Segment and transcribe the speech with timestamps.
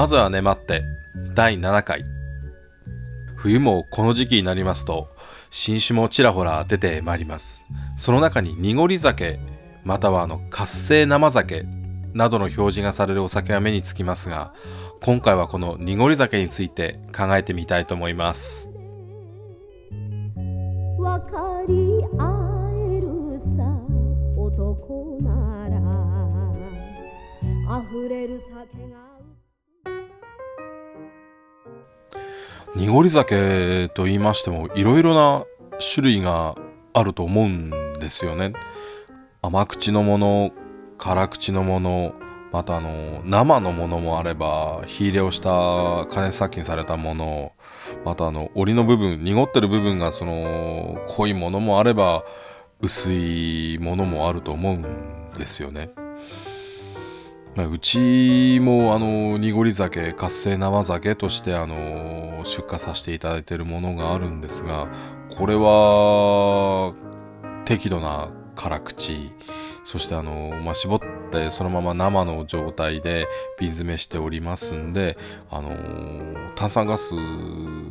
[0.00, 0.82] まずはね待って。
[1.34, 2.02] 第7回。
[3.36, 5.10] 冬もこの時期になりますと
[5.50, 7.66] 新酒もちらほら出てまいります。
[7.98, 9.38] その中に濁り酒
[9.84, 11.66] またはあの活性生酒
[12.14, 14.54] などの表示がされるお酒が目につきますが
[15.02, 18.70] 今回はこの濁り酒について考えてみたいと思います。
[20.96, 21.74] 分かり
[22.16, 23.68] 合えるさ
[24.34, 25.68] 男な
[27.68, 29.09] ら溢れる酒が
[32.80, 35.44] 濁り酒と言いましてもいろいろな
[35.94, 36.54] 種類が
[36.94, 37.70] あると思うん
[38.00, 38.54] ですよね
[39.42, 40.52] 甘口のもの
[40.96, 42.14] 辛口のもの
[42.52, 47.52] またあの生のものもあれば火入れをした加熱殺菌されたもの
[48.06, 52.24] またあの折りの部分濁ってる部分がその濃いものもあれば
[52.80, 55.90] 薄いものもあると思うんですよね。
[57.66, 64.88] うちもあの濁り酒活性生酒としてあの出荷させていただいているものがあるんですが
[65.36, 66.94] これは
[67.64, 69.32] 適度な辛口
[69.84, 71.00] そしてあの、まあ、絞っ
[71.32, 73.26] てそのまま生の状態で
[73.58, 75.18] 瓶詰めしておりますんで、
[75.50, 75.70] あの
[76.54, 77.14] 炭酸ガス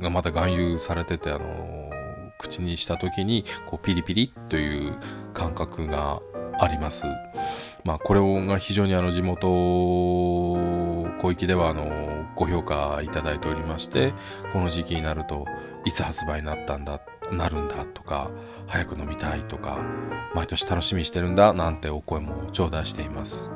[0.00, 1.90] がまた含有されてて、あの
[2.38, 4.94] 口にした時にこうピリピリという
[5.32, 6.20] 感覚が
[6.60, 7.06] あります。
[7.86, 9.46] まあ、これが非常にあの地元
[11.18, 14.12] 広域ではあのご評価いただいておりまして
[14.52, 15.46] この時期になると
[15.84, 18.32] いつ発売になったんだなるんだとか
[18.66, 19.78] 早く飲みたいとか
[20.34, 23.52] 毎年楽しみにしてるんだなんてお声も頂戴しています。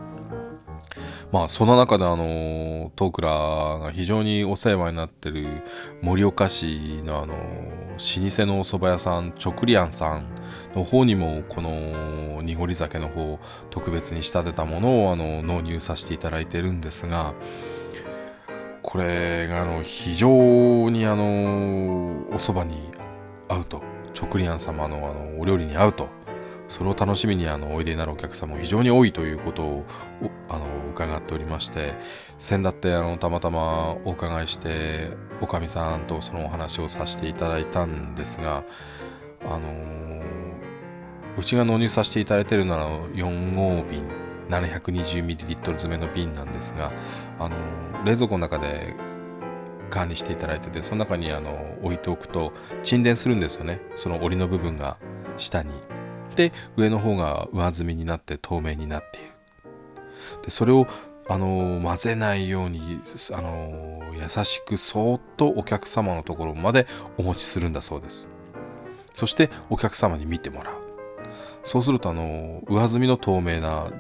[1.32, 5.62] まあその中であのトークラが非常にお世話になってる
[6.02, 10.24] 盛岡市のあの老舗のお蕎麦屋さん直リアンさん
[10.74, 17.34] の方にもこの濁り酒の方特別に仕立てたものをあの納入させていただいてるんですが
[18.82, 20.28] これがあの非常
[20.90, 21.24] にあの
[22.30, 22.90] お蕎麦に
[23.48, 23.82] 合うと
[24.18, 26.08] 直リアン様のあのお料理に合うと
[26.70, 29.84] それを楽しみにあのおいでになるお客様も非常に多いということを
[30.48, 31.94] あの伺っておりまして
[32.38, 35.10] 先だってあのたまたまお伺いして
[35.42, 38.64] おかみさんとそのお話をさせていただいたんですが
[39.44, 40.22] あの、
[41.36, 44.04] うちが納入させていただいているのは4号瓶
[44.48, 46.92] 720ml 詰めの瓶なんですが、
[47.38, 47.56] あの、
[48.04, 48.94] 冷蔵庫の中で
[49.90, 52.52] 管理していただいててその中にあの置いておくと
[52.84, 53.80] 沈殿するんですよね。
[53.96, 54.98] その檻の部分が
[55.36, 55.72] 下に。
[56.36, 59.30] で上の方が上積みになって透明になっている。
[60.42, 60.86] でそれを
[61.28, 63.00] あの混ぜないように
[63.32, 66.86] あの優しくそーっとお客様のところまで
[67.16, 68.28] お持ちするんだそうです。
[69.14, 70.74] そしてお客様に見てもらう。
[71.62, 73.92] そうするとあの上積みの透明な、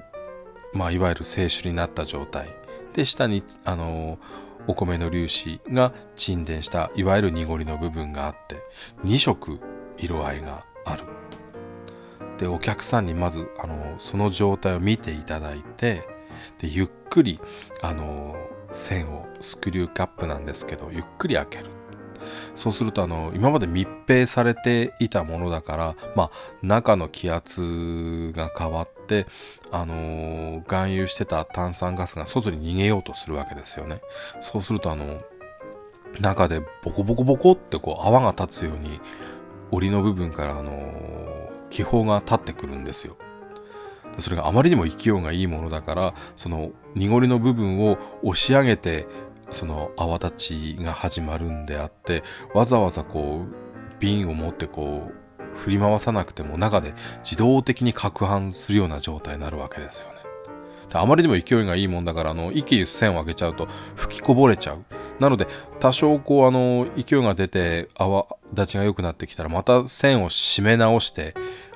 [0.72, 2.48] まあ、いわゆる清酒になった状態。
[2.94, 4.18] で下にあの
[4.66, 8.56] お米の粒子が沈殿したいわゆる濁りの部分があって
[9.04, 9.60] 2色
[9.96, 11.19] 色合いがある。
[12.40, 16.08] でお客さんにまずあのその状態を見ていただいて
[16.58, 17.38] でゆっくり
[17.82, 18.34] あの
[18.72, 21.66] 線をスクリューカップなんですけどゆっくり開ける。
[22.54, 26.30] そうするとあの今まで密閉されていたものだから、まあ、
[26.62, 29.26] 中の気圧が変わって
[29.72, 34.00] あの、含有してた炭酸ガスが外に逃げようとするわけですよね。
[34.40, 35.22] そうするとあの
[36.20, 39.00] 中でボコボコボコってこう泡が立つように
[39.70, 40.70] 檻の部分からあの、
[41.70, 43.16] 気泡が立ってくるんですよ
[44.18, 49.06] それがあまりにも勢いがいいものだからその濁りの部分を押し上げて
[49.50, 52.22] その泡立ちが始まるんであって
[52.54, 53.54] わざわざこう
[53.98, 60.20] 瓶を持ってこう振り回さなくても中で自動的に攪拌するような状態になるわけですよね。
[60.92, 64.84] あまりにも勢いがいいもんだからあの一気に線を上げちゃうと吹きこぼれちゃう。
[65.20, 65.46] なので
[65.78, 71.34] 多少こうあの勢いが出て泡立ちが良くなってきたらまた線を締め直して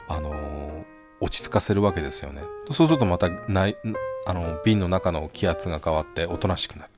[0.08, 0.84] あの
[1.20, 2.42] 落ち着かせるわけですよね。
[2.70, 3.76] そうするとまたない
[4.26, 6.90] あの瓶の中の気圧が変わっておとなしくなる。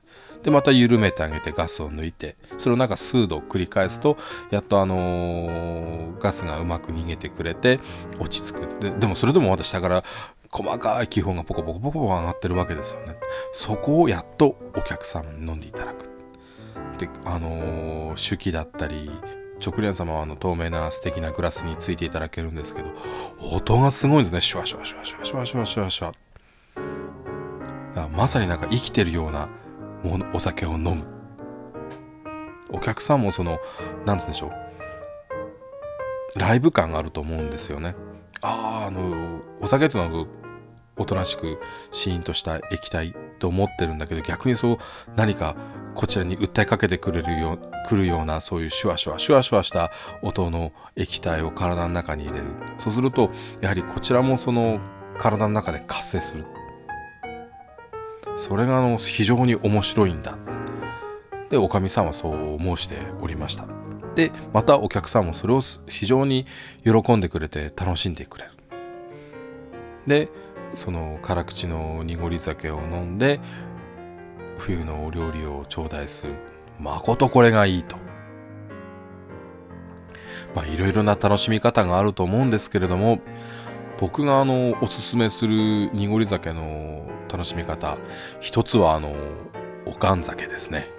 [0.43, 4.17] でまた緩めてあげてガスを抜いてそれをなんか数度繰り返すと
[4.51, 7.79] やっとあのー、ガスがうまく逃げてくれて
[8.19, 10.03] 落ち着くででもそれでもまた下から
[10.49, 13.15] 細かい気泡がポコポコポコポコ上がってるわけですよね
[13.51, 16.09] そこをやっとお客さんに飲んでいただく
[16.97, 19.11] であのー、手記だったり
[19.65, 22.89] 直連様はあの透明な素敵なグラスについていただけるんですけど
[23.53, 24.41] 音がすごいんですね。
[24.41, 25.89] シュワシュワシュワシュワシュワシュワシュワ。
[25.89, 29.49] シュワまさになんか生きてるような
[30.33, 31.03] お酒を飲む。
[32.69, 33.59] お客さんもその
[34.05, 36.39] 何つうんでしょう。
[36.39, 37.95] ライブ感があると思うんですよね。
[38.41, 40.27] あああのお酒となると
[40.97, 41.59] おとなしく
[41.91, 44.77] シーンとした液体と思ってるんだけど逆にそう
[45.15, 45.55] 何か
[45.97, 47.57] こちらに訴えかけてくれるよ
[47.87, 49.91] くるようなそういうシュワシュワシュワシュワした
[50.21, 52.45] 音の液体を体の中に入れる。
[52.77, 54.79] そうするとやはりこちらもその
[55.17, 56.45] 体の中で活性する。
[58.35, 60.37] それがあの非常に面白いんだ。
[61.49, 63.65] でおかみさんはそう申しておりました。
[64.13, 66.45] でまたお客さんもそれを非常に
[66.83, 68.51] 喜んでくれて楽しんでくれる。
[70.05, 70.29] で
[70.73, 73.39] その辛口の濁り酒を飲んで
[74.57, 76.33] 冬のお料理を頂戴する
[76.79, 77.97] まことこれがいいと。
[80.55, 83.19] まあいろいろな楽しみ方があると思うんですけれども
[83.99, 87.97] 僕があのおすすめする濁り酒の楽しみ方
[88.39, 89.13] 一つはあの
[89.85, 90.89] おかん酒ですね。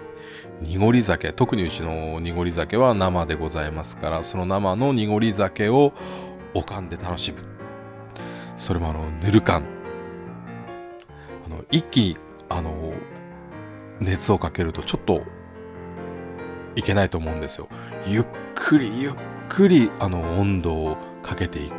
[0.61, 5.93] 濁り酒特にうちの濁り酒は生でございますからその生の濁り酒を
[6.53, 7.39] おかんで楽しむ。
[8.57, 9.63] それもあのぬるかん。
[11.45, 12.17] あの一気に
[12.49, 12.93] あの
[13.99, 15.23] 熱をかけるとちょっと
[16.75, 17.67] いけないと思うんですよ。
[18.05, 18.25] ゆっ
[18.55, 19.13] くりゆっ
[19.49, 21.73] くりあの温度をかけていく。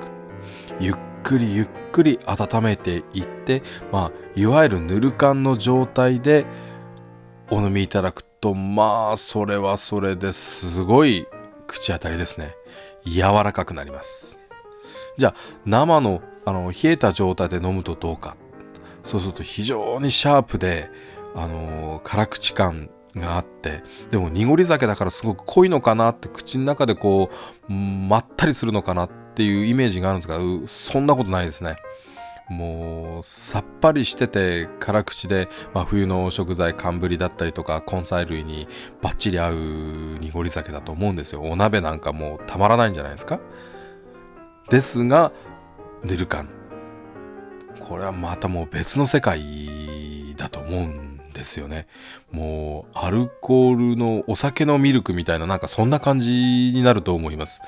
[0.79, 3.63] ゆっくりゆっくり温めていって
[3.93, 6.47] まあいわゆるぬる感の状態で
[7.51, 11.27] お飲みいただくとまあそれはそれですごい
[11.67, 12.55] 口当たりですね。
[13.05, 14.51] 柔らかくなります。
[15.17, 15.35] じゃあ
[15.65, 18.37] 生のあの冷えた状態で飲むとどうか。
[19.03, 20.91] そうすると非常にシャープで
[21.35, 27.31] あの辛口感があってでも濁り酒だからすごく濃いのかなって口の中でこ
[27.69, 31.77] うまったりするのかなっていうイメージがあるんですがそんなことないですね。
[32.49, 38.67] もうさっぱりしてて辛口で、まあ、冬の食材寒ぶりだったりとか根菜類に
[39.01, 39.55] バッチリ合う
[40.19, 41.43] 濁り酒だと思うんですよ。
[41.43, 43.39] お鍋なんかもうたまらないんじゃないですか。
[44.69, 45.33] ですが
[46.03, 46.49] ぬる感。
[47.79, 51.10] これはまたもう別の世界だと思うん
[51.41, 51.87] ですよね。
[52.31, 57.63] もうアルコールのお酒のミルクみたいななんかそんな感じになると思います。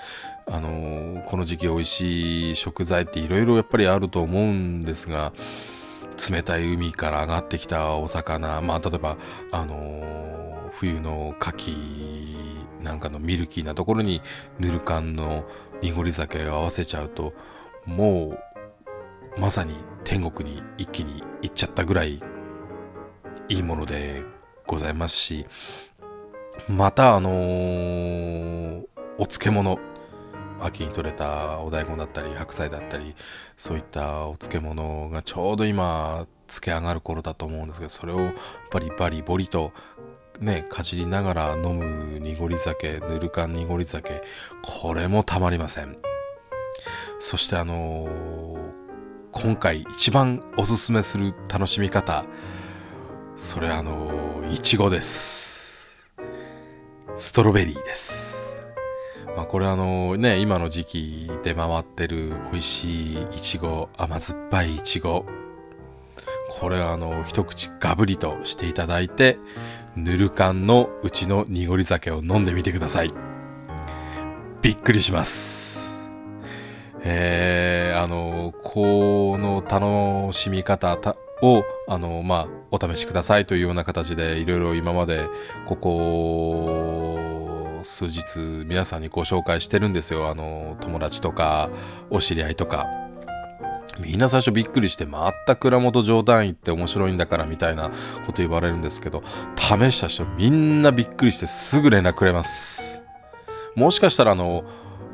[0.47, 5.33] あのこの時期美味しい食材っていろいろやっぱりあると思うんですが
[6.31, 9.17] 冷たい海から上がってきたお魚まあ例えば
[9.53, 14.21] あの冬の牡蠣なんかのミルキーなところに
[14.59, 15.45] ぬる缶の
[15.81, 17.33] 濁り酒を合わせちゃうと
[17.87, 18.37] も
[19.37, 22.21] うまさに天国に一気に行っちゃったぐらい
[23.49, 24.23] いいもので
[24.67, 25.47] ございますし
[26.69, 28.87] またあのー、
[29.19, 29.79] お漬物
[30.61, 33.15] 秋に採れたお大根だったり白菜だったり
[33.57, 38.33] そういったお漬物がちょうど今漬け上がる頃だと思うんですけどそれを
[38.71, 39.73] バリバリボリと
[40.41, 44.21] ねかじりながら飲む濁り酒ぬるかん濁り酒
[44.63, 45.97] これもたまりません。
[47.19, 48.73] そしてあのー、
[49.31, 52.25] 今回一番おすすめする楽しみ方
[53.43, 56.07] それあのいちごです。
[57.17, 58.63] ストロベリーです。
[59.37, 65.27] まあ、これあのね今の時期で回ってる美味しいいちご甘酸っぱいいちご
[66.51, 69.39] これあの一口ガブリとしていただいて
[69.97, 73.13] ぬる缶のうちの濁り酒を飲んでみてください。
[74.63, 75.91] びっくりします。
[77.03, 80.97] えー、あのこの楽しみ方
[81.43, 85.29] をあのまあお試しくださいというような形でいろいろ今まで
[85.67, 90.29] ここ数日皆さんにご紹介してるんですよ。
[90.29, 91.69] あの友達とか
[92.11, 92.87] お知り合いとか。
[94.01, 97.91] みんな最初びっくりしてまた蔵元冗談言って面白いんだからみたいな
[98.25, 99.23] こと言われるんですけど
[99.55, 103.03] 試した人みんなびっくりしてすぐ連絡くれます。
[103.75, 104.65] もしかしたらあの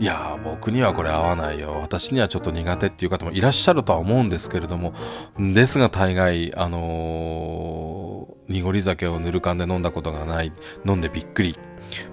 [0.00, 1.78] いや僕にはこれ合わないよ。
[1.80, 4.94] 私にはちょっと苦手っていう方もいらっしゃるとは思うんですけれども。
[5.38, 10.52] ですが大概あのー、濁り酒をぬる缶で飲んだことがない。
[10.86, 11.58] 飲んでびっくり。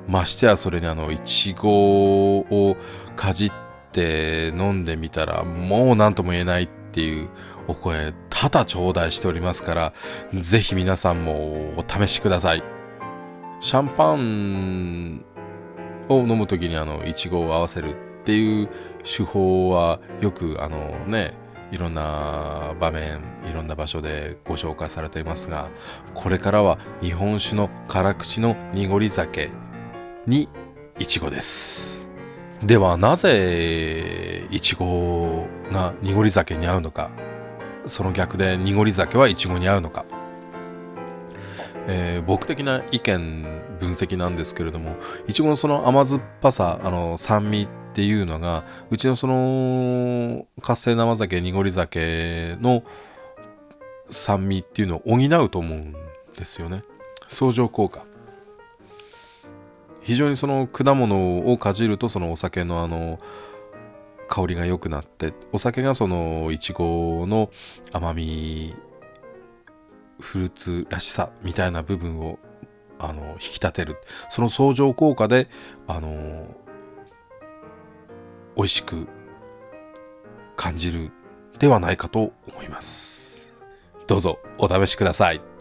[0.08, 2.77] ましてやそれにあのいちごを
[3.15, 3.51] かじっ
[3.92, 7.30] て飲んでみたらもう何とも言えないっていう
[7.68, 9.94] お声多々頂戴しておりますから
[10.34, 12.63] ぜひ皆さんもお試しください。
[13.60, 15.35] シャンパン
[16.10, 18.70] を飲む時にあのいちごを合わせるっていう
[19.04, 21.34] 手法はよくあのね
[21.72, 23.20] いろんな場面
[23.50, 25.70] いろんな場所でご紹介されていますが
[26.14, 29.50] これからは日本酒の辛口の濁り酒
[30.28, 30.50] に
[30.98, 32.08] いちごです。
[32.64, 37.12] ではなぜいちごが濁り酒に合うのか。
[37.88, 40.06] その逆で濁り酒はいちごに合うのか。
[41.88, 43.44] えー、僕的な意見
[43.80, 44.96] 分析なんですけれども
[45.27, 52.84] いちごのその甘酸っぱさあの酸味っていうのがうちのその活性生酒濁り酒の
[54.10, 55.96] 酸味っていうのを補うと思うん
[56.38, 56.84] ですよね。
[57.27, 58.06] 相乗効果。
[60.01, 63.20] 非常にその果物をかじるとそのお酒のあの
[64.27, 67.50] 香りが良くなってお酒がそのいちごの
[67.92, 68.75] 甘み
[70.19, 72.39] フルーツらしさみたいな部分を
[73.00, 73.98] あの引き立てる。
[74.29, 75.50] その相乗効果で
[75.88, 76.48] あの
[78.55, 79.07] 美味しく
[80.55, 81.12] 感じる
[81.60, 83.53] ではないかと思います。
[84.07, 85.55] どうぞお試しください。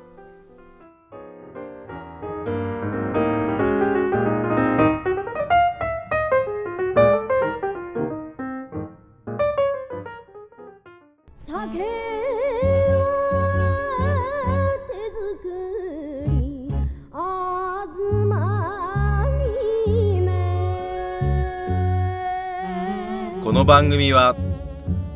[23.65, 24.37] この番組は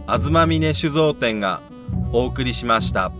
[0.06, 1.60] 東峰酒造店が
[2.14, 3.12] お送りしました。